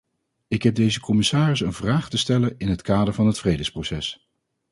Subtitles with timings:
[0.47, 4.29] Ik heb deze commissaris een vraag te stellen in het kader van het vredesproces.